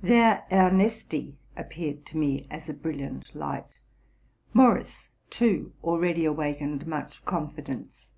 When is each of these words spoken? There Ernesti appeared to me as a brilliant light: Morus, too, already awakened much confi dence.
There 0.00 0.46
Ernesti 0.50 1.34
appeared 1.54 2.06
to 2.06 2.16
me 2.16 2.46
as 2.50 2.66
a 2.66 2.72
brilliant 2.72 3.34
light: 3.36 3.78
Morus, 4.54 5.10
too, 5.28 5.74
already 5.84 6.24
awakened 6.24 6.86
much 6.86 7.22
confi 7.26 7.62
dence. 7.62 8.10